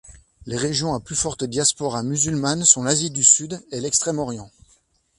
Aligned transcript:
Les 0.47 0.57
régions 0.57 0.95
à 0.95 0.99
plus 0.99 1.15
fortes 1.15 1.43
diasporas 1.43 2.01
musulmanes 2.01 2.65
sont 2.65 2.81
l'Asie 2.81 3.11
du 3.11 3.23
Sud 3.23 3.63
et 3.69 3.79
l'Extrême-Orient. 3.79 4.49